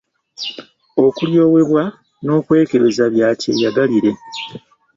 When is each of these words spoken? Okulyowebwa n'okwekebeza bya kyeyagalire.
Okulyowebwa 1.05 1.83
n'okwekebeza 2.23 3.05
bya 3.13 3.29
kyeyagalire. 3.41 4.11